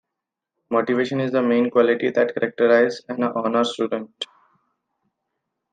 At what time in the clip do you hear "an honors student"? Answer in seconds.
3.07-4.25